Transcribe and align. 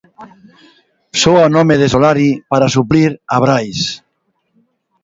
Soa 1.21 1.47
o 1.47 1.53
nome 1.57 1.75
de 1.81 1.87
Solari 1.93 2.31
para 2.51 2.73
suplir 2.75 3.09
a 3.35 3.37
Brais. 3.43 3.79